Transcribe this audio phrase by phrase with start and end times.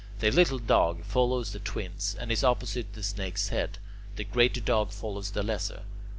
[0.17, 3.77] The Little Dog follows the Twins, and is opposite the Snake's head.
[4.15, 5.83] The Greater Dog follows the Lesser.